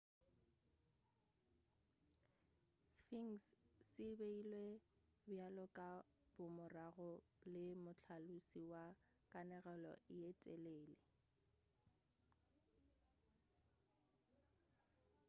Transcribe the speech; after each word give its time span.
sphinx 2.91 3.41
se 3.93 4.07
beilwe 4.19 4.63
bjalo 5.27 5.65
ka 5.77 5.89
bomorago 6.35 7.11
le 7.51 7.65
mohlalosi 7.85 8.59
wa 8.71 8.83
kanegelo 9.31 9.93
ye 10.19 10.29
telele 10.41 10.97